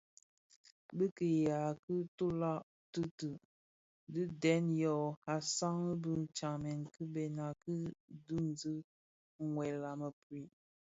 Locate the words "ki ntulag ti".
1.83-3.01